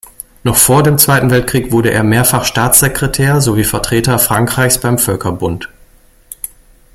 Noch 0.41 0.55
vor 0.57 0.81
dem 0.81 0.97
Zweiten 0.97 1.29
Weltkrieg 1.29 1.71
wurde 1.71 1.91
er 1.91 2.01
mehrfach 2.03 2.43
Staatssekretär 2.43 3.39
sowie 3.39 3.63
Vertreter 3.63 4.17
Frankreichs 4.17 4.79
beim 4.79 4.97
Völkerbund. 4.97 5.69